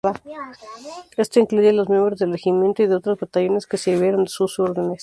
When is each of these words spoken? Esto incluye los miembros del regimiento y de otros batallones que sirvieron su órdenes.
Esto 1.15 1.39
incluye 1.39 1.73
los 1.73 1.87
miembros 1.87 2.17
del 2.17 2.31
regimiento 2.31 2.81
y 2.81 2.87
de 2.87 2.95
otros 2.95 3.19
batallones 3.19 3.67
que 3.67 3.77
sirvieron 3.77 4.27
su 4.27 4.45
órdenes. 4.57 4.99